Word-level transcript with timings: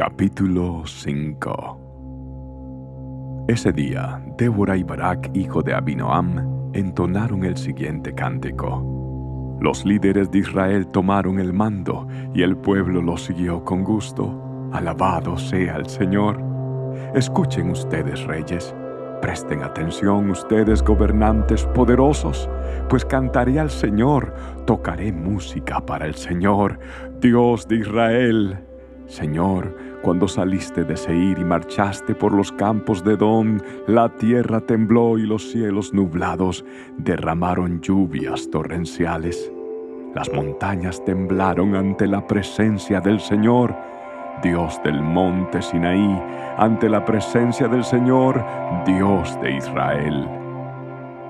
Capítulo 0.00 0.82
5 0.86 3.44
Ese 3.48 3.70
día, 3.70 4.24
Débora 4.38 4.78
y 4.78 4.82
Barak, 4.82 5.30
hijo 5.34 5.62
de 5.62 5.74
Abinoam, 5.74 6.70
entonaron 6.72 7.44
el 7.44 7.58
siguiente 7.58 8.14
cántico. 8.14 9.58
Los 9.60 9.84
líderes 9.84 10.30
de 10.30 10.38
Israel 10.38 10.86
tomaron 10.86 11.38
el 11.38 11.52
mando 11.52 12.08
y 12.32 12.40
el 12.40 12.56
pueblo 12.56 13.02
lo 13.02 13.18
siguió 13.18 13.62
con 13.62 13.84
gusto. 13.84 14.70
Alabado 14.72 15.36
sea 15.36 15.76
el 15.76 15.86
Señor. 15.86 16.42
Escuchen 17.14 17.68
ustedes, 17.68 18.24
reyes. 18.24 18.74
Presten 19.20 19.62
atención 19.62 20.30
ustedes, 20.30 20.82
gobernantes 20.82 21.66
poderosos, 21.74 22.48
pues 22.88 23.04
cantaré 23.04 23.60
al 23.60 23.68
Señor, 23.68 24.32
tocaré 24.66 25.12
música 25.12 25.84
para 25.84 26.06
el 26.06 26.14
Señor, 26.14 26.78
Dios 27.20 27.68
de 27.68 27.76
Israel. 27.76 28.60
Señor, 29.10 29.76
cuando 30.02 30.28
saliste 30.28 30.84
de 30.84 30.96
Seir 30.96 31.38
y 31.38 31.44
marchaste 31.44 32.14
por 32.14 32.32
los 32.32 32.52
campos 32.52 33.04
de 33.04 33.16
Don, 33.16 33.62
la 33.86 34.08
tierra 34.08 34.60
tembló 34.60 35.18
y 35.18 35.26
los 35.26 35.50
cielos 35.50 35.92
nublados 35.92 36.64
derramaron 36.96 37.80
lluvias 37.80 38.48
torrenciales. 38.50 39.52
Las 40.14 40.32
montañas 40.32 41.04
temblaron 41.04 41.76
ante 41.76 42.06
la 42.06 42.26
presencia 42.26 43.00
del 43.00 43.20
Señor, 43.20 43.76
Dios 44.42 44.80
del 44.82 45.02
monte 45.02 45.60
Sinaí, 45.60 46.20
ante 46.56 46.88
la 46.88 47.04
presencia 47.04 47.68
del 47.68 47.84
Señor, 47.84 48.44
Dios 48.86 49.38
de 49.40 49.56
Israel. 49.56 50.28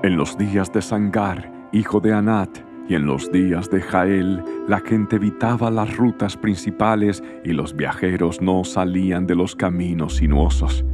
En 0.03 0.17
los 0.17 0.39
días 0.39 0.73
de 0.73 0.81
Sangar, 0.81 1.51
hijo 1.73 2.01
de 2.01 2.15
Anat, 2.15 2.70
y 2.91 2.97
en 2.97 3.07
los 3.07 3.31
días 3.31 3.71
de 3.71 3.81
Jael, 3.81 4.43
la 4.67 4.81
gente 4.81 5.15
evitaba 5.15 5.71
las 5.71 5.97
rutas 5.97 6.37
principales 6.37 7.23
y 7.45 7.53
los 7.53 7.77
viajeros 7.77 8.43
no 8.43 8.65
salían 8.65 9.29
de 9.29 9.37
los 9.37 9.55
caminos 9.55 10.17
sinuosos. 10.17 10.85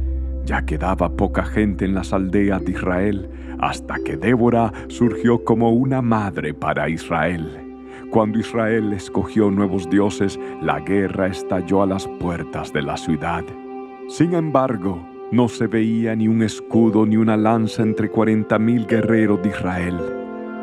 Ya 0.45 0.63
quedaba 0.63 1.09
poca 1.09 1.43
gente 1.43 1.85
en 1.85 1.95
las 1.95 2.13
aldeas 2.13 2.63
de 2.63 2.73
Israel, 2.73 3.27
hasta 3.57 3.95
que 4.05 4.15
Débora 4.15 4.71
surgió 4.89 5.43
como 5.43 5.71
una 5.71 6.03
madre 6.03 6.53
para 6.53 6.87
Israel. 6.87 7.49
Cuando 8.11 8.37
Israel 8.37 8.93
escogió 8.93 9.49
nuevos 9.49 9.89
dioses, 9.89 10.39
la 10.61 10.79
guerra 10.81 11.25
estalló 11.25 11.81
a 11.81 11.87
las 11.87 12.07
puertas 12.19 12.71
de 12.73 12.83
la 12.83 12.95
ciudad. 12.95 13.43
Sin 14.07 14.35
embargo, 14.35 15.03
no 15.31 15.47
se 15.47 15.65
veía 15.65 16.15
ni 16.15 16.27
un 16.27 16.43
escudo 16.43 17.07
ni 17.07 17.17
una 17.17 17.35
lanza 17.35 17.81
entre 17.81 18.07
cuarenta 18.11 18.59
mil 18.59 18.85
guerreros 18.85 19.41
de 19.41 19.49
Israel. 19.49 20.16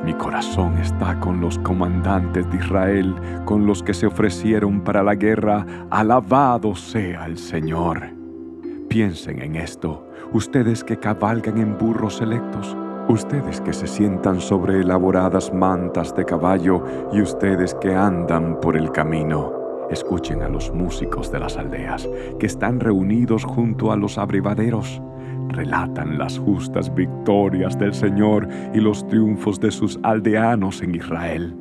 Mi 0.05 0.13
corazón 0.13 0.77
está 0.77 1.19
con 1.19 1.41
los 1.41 1.59
comandantes 1.61 2.51
de 2.51 2.59
Israel, 2.59 3.15
con 3.47 3.67
los 3.67 3.83
que 3.83 3.95
se 3.95 4.07
ofrecieron 4.07 4.83
para 4.83 5.03
la 5.03 5.15
guerra. 5.15 5.65
Alabado 5.91 6.75
sea 6.75 7.25
el 7.25 7.39
Señor. 7.39 8.03
Piensen 8.87 9.41
en 9.41 9.57
esto, 9.57 10.07
ustedes 10.35 10.85
que 10.85 10.99
cabalgan 10.99 11.57
en 11.57 11.79
burros 11.79 12.19
selectos, 12.19 12.77
ustedes 13.09 13.63
que 13.63 13.73
se 13.73 13.87
sientan 13.87 14.43
sobre 14.43 14.83
elaboradas 14.83 15.55
mantas 15.55 16.15
de 16.15 16.27
caballo 16.27 16.85
y 17.11 17.23
ustedes 17.23 17.75
que 17.75 17.95
andan 17.95 18.61
por 18.61 18.77
el 18.77 18.93
camino. 18.93 19.55
Escuchen 19.91 20.43
a 20.43 20.51
los 20.51 20.71
músicos 20.71 21.33
de 21.33 21.41
las 21.41 21.57
aldeas 21.57 22.07
que 22.39 22.45
están 22.45 22.79
reunidos 22.79 23.45
junto 23.45 23.91
a 23.91 23.97
los 23.97 24.19
abrevaderos 24.19 25.01
relatan 25.48 26.19
las 26.19 26.39
justas 26.39 26.92
victorias 26.95 27.78
del 27.78 27.95
Señor 27.95 28.48
y 28.73 28.81
los 28.81 29.06
triunfos 29.09 29.61
de 29.61 29.70
sus 29.70 29.98
aldeanos 30.03 30.83
en 30.83 30.95
Israel. 30.95 31.55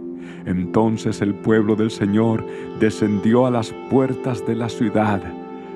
Entonces 0.45 1.22
el 1.22 1.34
pueblo 1.36 1.75
del 1.75 1.92
Señor 1.92 2.45
descendió 2.80 3.45
a 3.45 3.52
las 3.52 3.73
puertas 3.90 4.45
de 4.45 4.56
la 4.56 4.70
ciudad. 4.70 5.22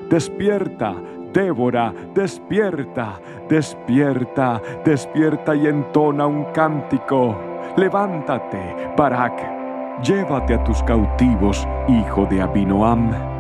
Despierta, 0.10 0.96
Débora, 1.34 1.94
despierta, 2.16 3.20
despierta, 3.50 4.62
despierta 4.84 5.56
y 5.56 5.68
entona 5.68 6.26
un 6.26 6.46
cántico. 6.46 7.38
Levántate, 7.76 8.94
Barak, 8.98 10.02
llévate 10.02 10.56
a 10.56 10.64
tus 10.64 10.82
cautivos, 10.84 11.68
hijo 11.88 12.26
de 12.26 12.42
Abinoam. 12.42 13.37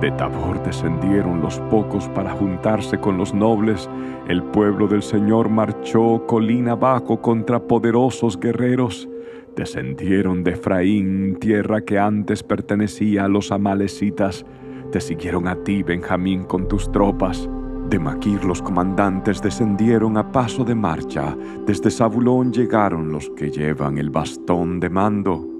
De 0.00 0.10
Tabor 0.10 0.62
descendieron 0.62 1.40
los 1.40 1.58
pocos 1.70 2.06
para 2.10 2.32
juntarse 2.32 2.98
con 2.98 3.16
los 3.16 3.32
nobles. 3.32 3.88
El 4.28 4.42
pueblo 4.42 4.88
del 4.88 5.02
Señor 5.02 5.48
marchó 5.48 6.26
colina 6.26 6.72
abajo 6.72 7.22
contra 7.22 7.60
poderosos 7.60 8.38
guerreros. 8.38 9.08
Descendieron 9.56 10.44
de 10.44 10.50
Efraín, 10.52 11.38
tierra 11.40 11.80
que 11.80 11.98
antes 11.98 12.42
pertenecía 12.42 13.24
a 13.24 13.28
los 13.28 13.50
amalecitas. 13.50 14.44
Te 14.92 15.00
siguieron 15.00 15.48
a 15.48 15.56
ti, 15.56 15.82
Benjamín, 15.82 16.44
con 16.44 16.68
tus 16.68 16.92
tropas. 16.92 17.48
De 17.88 17.98
Maquir 17.98 18.44
los 18.44 18.60
comandantes 18.60 19.40
descendieron 19.40 20.18
a 20.18 20.30
paso 20.30 20.62
de 20.62 20.74
marcha. 20.74 21.34
Desde 21.66 21.90
Zabulón 21.90 22.52
llegaron 22.52 23.10
los 23.10 23.30
que 23.30 23.50
llevan 23.50 23.96
el 23.96 24.10
bastón 24.10 24.78
de 24.78 24.90
mando. 24.90 25.55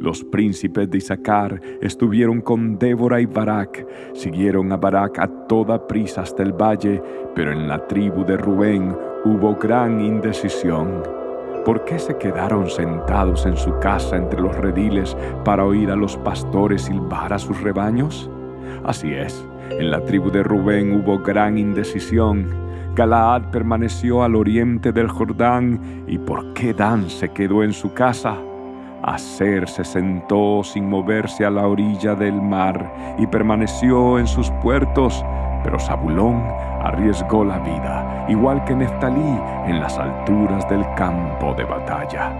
Los 0.00 0.22
príncipes 0.22 0.88
de 0.88 0.98
Isaacar 0.98 1.60
estuvieron 1.82 2.40
con 2.40 2.78
Débora 2.78 3.20
y 3.20 3.26
Barak, 3.26 3.84
siguieron 4.14 4.70
a 4.70 4.76
Barak 4.76 5.18
a 5.18 5.26
toda 5.48 5.88
prisa 5.88 6.22
hasta 6.22 6.44
el 6.44 6.52
valle, 6.52 7.02
pero 7.34 7.50
en 7.50 7.66
la 7.66 7.84
tribu 7.88 8.24
de 8.24 8.36
Rubén 8.36 8.96
hubo 9.24 9.56
gran 9.56 10.00
indecisión. 10.00 11.02
¿Por 11.64 11.84
qué 11.84 11.98
se 11.98 12.16
quedaron 12.16 12.70
sentados 12.70 13.44
en 13.44 13.56
su 13.56 13.76
casa 13.80 14.16
entre 14.16 14.40
los 14.40 14.56
rediles 14.56 15.16
para 15.44 15.64
oír 15.64 15.90
a 15.90 15.96
los 15.96 16.16
pastores 16.18 16.82
silbar 16.82 17.32
a 17.32 17.38
sus 17.38 17.60
rebaños? 17.60 18.30
Así 18.84 19.12
es, 19.12 19.44
en 19.70 19.90
la 19.90 20.00
tribu 20.04 20.30
de 20.30 20.44
Rubén 20.44 20.92
hubo 20.92 21.18
gran 21.18 21.58
indecisión. 21.58 22.46
Galaad 22.94 23.50
permaneció 23.50 24.22
al 24.22 24.36
oriente 24.36 24.92
del 24.92 25.08
Jordán, 25.08 26.04
¿y 26.06 26.18
por 26.18 26.52
qué 26.52 26.72
Dan 26.72 27.10
se 27.10 27.30
quedó 27.30 27.64
en 27.64 27.72
su 27.72 27.92
casa? 27.92 28.38
Aser 29.02 29.68
se 29.68 29.84
sentó 29.84 30.62
sin 30.64 30.88
moverse 30.88 31.44
a 31.44 31.50
la 31.50 31.66
orilla 31.66 32.14
del 32.14 32.40
mar 32.42 33.16
y 33.18 33.26
permaneció 33.26 34.18
en 34.18 34.26
sus 34.26 34.50
puertos, 34.62 35.24
pero 35.62 35.78
Zabulón 35.78 36.42
arriesgó 36.82 37.44
la 37.44 37.58
vida, 37.58 38.26
igual 38.28 38.64
que 38.64 38.74
Neftalí, 38.74 39.38
en 39.66 39.80
las 39.80 39.98
alturas 39.98 40.68
del 40.68 40.84
campo 40.96 41.54
de 41.54 41.64
batalla. 41.64 42.32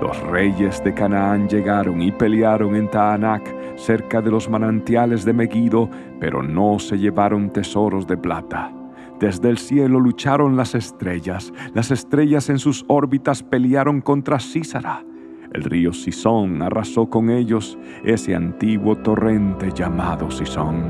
Los 0.00 0.20
reyes 0.24 0.82
de 0.84 0.92
Canaán 0.92 1.48
llegaron 1.48 2.02
y 2.02 2.12
pelearon 2.12 2.76
en 2.76 2.88
Taanac, 2.90 3.76
cerca 3.76 4.20
de 4.20 4.30
los 4.30 4.48
manantiales 4.48 5.24
de 5.24 5.32
Megiddo, 5.32 5.88
pero 6.20 6.42
no 6.42 6.78
se 6.78 6.98
llevaron 6.98 7.50
tesoros 7.50 8.06
de 8.06 8.16
plata. 8.16 8.70
Desde 9.18 9.48
el 9.48 9.56
cielo 9.56 9.98
lucharon 9.98 10.56
las 10.56 10.74
estrellas, 10.74 11.52
las 11.72 11.90
estrellas 11.90 12.50
en 12.50 12.58
sus 12.58 12.84
órbitas 12.88 13.42
pelearon 13.42 14.02
contra 14.02 14.38
Císara. 14.38 15.02
El 15.56 15.64
río 15.64 15.90
Sison 15.94 16.60
arrasó 16.60 17.08
con 17.08 17.30
ellos 17.30 17.78
ese 18.04 18.34
antiguo 18.34 18.94
torrente 18.96 19.72
llamado 19.74 20.30
Sison. 20.30 20.84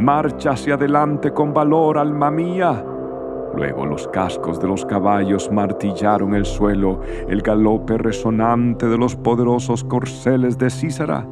Marcha 0.00 0.50
hacia 0.50 0.74
adelante 0.74 1.30
con 1.30 1.54
valor, 1.54 1.96
alma 1.96 2.28
mía. 2.28 2.84
Luego 3.54 3.86
los 3.86 4.08
cascos 4.08 4.60
de 4.60 4.66
los 4.66 4.84
caballos 4.84 5.48
martillaron 5.52 6.34
el 6.34 6.44
suelo, 6.44 7.02
el 7.28 7.40
galope 7.40 7.98
resonante 7.98 8.88
de 8.88 8.98
los 8.98 9.14
poderosos 9.14 9.84
corceles 9.84 10.58
de 10.58 10.70
Císara. 10.70 11.24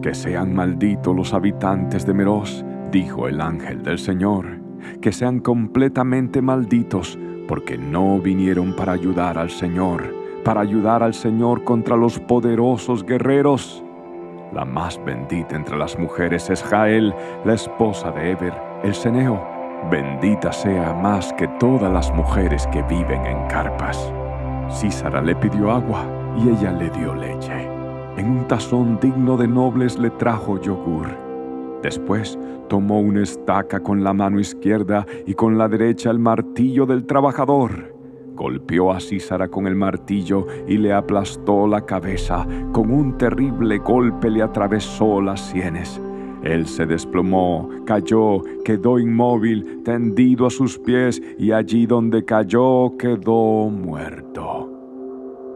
Que 0.00 0.14
sean 0.14 0.54
malditos 0.54 1.14
los 1.14 1.34
habitantes 1.34 2.06
de 2.06 2.14
Meroz, 2.14 2.64
dijo 2.90 3.28
el 3.28 3.42
ángel 3.42 3.82
del 3.82 3.98
Señor, 3.98 4.58
que 5.02 5.12
sean 5.12 5.40
completamente 5.40 6.40
malditos, 6.40 7.18
porque 7.46 7.76
no 7.76 8.18
vinieron 8.18 8.74
para 8.74 8.92
ayudar 8.92 9.36
al 9.36 9.50
Señor 9.50 10.25
para 10.46 10.60
ayudar 10.60 11.02
al 11.02 11.12
Señor 11.12 11.64
contra 11.64 11.96
los 11.96 12.20
poderosos 12.20 13.04
guerreros. 13.04 13.82
La 14.52 14.64
más 14.64 15.04
bendita 15.04 15.56
entre 15.56 15.76
las 15.76 15.98
mujeres 15.98 16.48
es 16.50 16.62
Jael, 16.62 17.12
la 17.44 17.54
esposa 17.54 18.12
de 18.12 18.30
Eber, 18.30 18.54
el 18.84 18.94
Ceneo. 18.94 19.44
Bendita 19.90 20.52
sea 20.52 20.94
más 20.94 21.32
que 21.32 21.48
todas 21.58 21.92
las 21.92 22.12
mujeres 22.12 22.64
que 22.68 22.80
viven 22.82 23.26
en 23.26 23.44
carpas. 23.48 24.12
Císara 24.70 25.20
le 25.20 25.34
pidió 25.34 25.72
agua 25.72 26.06
y 26.36 26.50
ella 26.50 26.70
le 26.70 26.90
dio 26.90 27.12
leche. 27.16 27.68
En 28.16 28.30
un 28.30 28.46
tazón 28.46 29.00
digno 29.00 29.36
de 29.36 29.48
nobles 29.48 29.98
le 29.98 30.10
trajo 30.10 30.60
yogur. 30.60 31.08
Después 31.82 32.38
tomó 32.68 33.00
una 33.00 33.24
estaca 33.24 33.80
con 33.80 34.04
la 34.04 34.12
mano 34.12 34.38
izquierda 34.38 35.06
y 35.26 35.34
con 35.34 35.58
la 35.58 35.66
derecha 35.66 36.12
el 36.12 36.20
martillo 36.20 36.86
del 36.86 37.04
trabajador 37.04 37.95
Golpeó 38.36 38.92
a 38.92 39.00
Císara 39.00 39.48
con 39.48 39.66
el 39.66 39.74
martillo 39.74 40.46
y 40.68 40.76
le 40.76 40.92
aplastó 40.92 41.66
la 41.66 41.86
cabeza. 41.86 42.46
Con 42.70 42.92
un 42.92 43.16
terrible 43.16 43.78
golpe 43.78 44.28
le 44.28 44.42
atravesó 44.42 45.22
las 45.22 45.40
sienes. 45.40 45.98
Él 46.42 46.66
se 46.66 46.84
desplomó, 46.84 47.70
cayó, 47.86 48.42
quedó 48.62 48.98
inmóvil, 48.98 49.82
tendido 49.82 50.46
a 50.46 50.50
sus 50.50 50.78
pies, 50.78 51.20
y 51.38 51.50
allí 51.50 51.86
donde 51.86 52.26
cayó 52.26 52.96
quedó 52.98 53.70
muerto. 53.70 54.70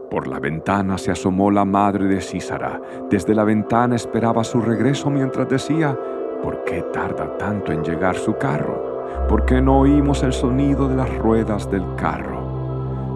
Por 0.09 0.27
la 0.27 0.39
ventana 0.39 0.97
se 0.97 1.11
asomó 1.11 1.51
la 1.51 1.63
madre 1.63 2.07
de 2.07 2.19
Císara. 2.19 2.81
Desde 3.11 3.35
la 3.35 3.43
ventana 3.43 3.95
esperaba 3.95 4.43
su 4.43 4.59
regreso 4.59 5.11
mientras 5.11 5.47
decía, 5.47 5.97
¿por 6.41 6.63
qué 6.63 6.83
tarda 6.91 7.37
tanto 7.37 7.71
en 7.71 7.83
llegar 7.83 8.15
su 8.15 8.35
carro? 8.37 9.27
¿Por 9.29 9.45
qué 9.45 9.61
no 9.61 9.81
oímos 9.81 10.23
el 10.23 10.33
sonido 10.33 10.89
de 10.89 10.95
las 10.95 11.15
ruedas 11.19 11.69
del 11.69 11.85
carro? 11.95 12.40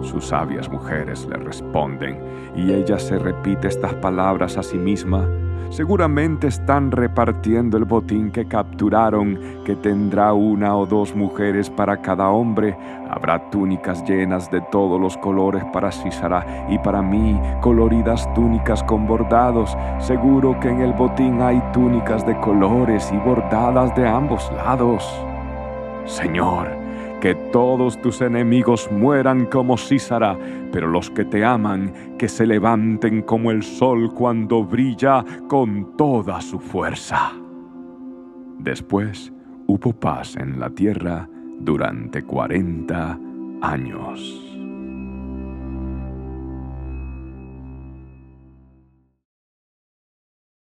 Sus 0.06 0.26
sabias 0.26 0.70
mujeres 0.70 1.26
le 1.26 1.36
responden 1.36 2.18
y 2.54 2.72
ella 2.72 2.98
se 2.98 3.18
repite 3.18 3.68
estas 3.68 3.94
palabras 3.94 4.56
a 4.56 4.62
sí 4.62 4.78
misma 4.78 5.26
Seguramente 5.70 6.46
están 6.46 6.92
repartiendo 6.92 7.76
el 7.76 7.84
botín 7.84 8.30
que 8.30 8.46
capturaron, 8.46 9.38
que 9.64 9.74
tendrá 9.74 10.32
una 10.32 10.76
o 10.76 10.86
dos 10.86 11.14
mujeres 11.14 11.68
para 11.68 12.00
cada 12.00 12.30
hombre. 12.30 12.76
Habrá 13.10 13.50
túnicas 13.50 14.04
llenas 14.04 14.50
de 14.50 14.60
todos 14.60 15.00
los 15.00 15.16
colores 15.18 15.64
para 15.72 15.90
Císara 15.90 16.66
y 16.70 16.78
para 16.78 17.02
mí, 17.02 17.38
coloridas 17.60 18.32
túnicas 18.34 18.82
con 18.84 19.06
bordados. 19.06 19.76
Seguro 19.98 20.58
que 20.60 20.68
en 20.68 20.82
el 20.82 20.92
botín 20.92 21.42
hay 21.42 21.60
túnicas 21.72 22.24
de 22.26 22.38
colores 22.40 23.10
y 23.12 23.16
bordadas 23.18 23.94
de 23.96 24.06
ambos 24.06 24.50
lados. 24.56 25.04
Señor, 26.04 26.85
que 27.26 27.34
todos 27.50 28.00
tus 28.00 28.20
enemigos 28.20 28.88
mueran 28.92 29.46
como 29.46 29.76
Císara, 29.76 30.38
pero 30.70 30.86
los 30.86 31.10
que 31.10 31.24
te 31.24 31.44
aman, 31.44 31.92
que 32.20 32.28
se 32.28 32.46
levanten 32.46 33.22
como 33.22 33.50
el 33.50 33.64
sol 33.64 34.14
cuando 34.14 34.62
brilla 34.62 35.24
con 35.48 35.96
toda 35.96 36.40
su 36.40 36.60
fuerza. 36.60 37.32
Después 38.60 39.32
hubo 39.66 39.92
paz 39.92 40.36
en 40.36 40.60
la 40.60 40.70
tierra 40.70 41.28
durante 41.58 42.22
cuarenta 42.22 43.18
años. 43.60 44.45